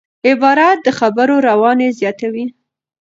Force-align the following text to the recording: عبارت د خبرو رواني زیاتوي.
عبارت 0.29 0.77
د 0.85 0.87
خبرو 0.99 1.35
رواني 1.49 1.89
زیاتوي. 1.99 2.45